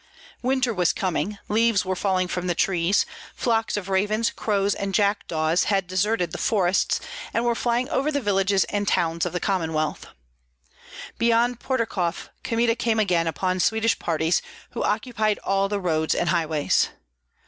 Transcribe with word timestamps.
Winter 0.41 0.73
was 0.73 0.93
coming; 0.93 1.37
leaves 1.47 1.85
were 1.85 1.95
falling 1.95 2.27
from 2.27 2.47
the 2.47 2.55
trees; 2.55 3.05
flocks 3.35 3.77
of 3.77 3.87
ravens, 3.87 4.31
crows, 4.31 4.73
and 4.73 4.95
jackdaws 4.95 5.65
had 5.65 5.85
deserted 5.85 6.31
the 6.31 6.39
forests, 6.39 6.99
and 7.35 7.45
were 7.45 7.53
flying 7.53 7.87
over 7.89 8.11
the 8.11 8.19
villages 8.19 8.63
and 8.63 8.87
towns 8.87 9.27
of 9.27 9.31
the 9.33 9.39
Commonwealth. 9.39 10.07
Beyond 11.19 11.59
Pyotrkoff 11.59 12.29
Kmita 12.43 12.75
came 12.75 12.99
again 12.99 13.27
upon 13.27 13.59
Swedish 13.59 13.99
parties, 13.99 14.41
who 14.71 14.83
occupied 14.83 15.37
all 15.43 15.69
the 15.69 15.79
roads 15.79 16.15
and 16.15 16.29
highways. 16.29 16.89